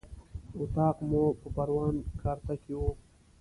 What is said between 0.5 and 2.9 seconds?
اطاق مو په پروان کارته کې و.